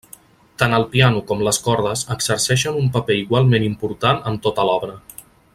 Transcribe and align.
Tant 0.61 0.71
el 0.77 0.85
piano 0.93 1.21
com 1.31 1.43
les 1.47 1.59
cordes 1.67 2.03
exerceixen 2.17 2.81
un 2.81 2.91
paper 2.97 3.21
igualment 3.27 3.69
important 3.71 4.23
en 4.33 4.45
tota 4.49 4.71
l'obra. 4.71 4.99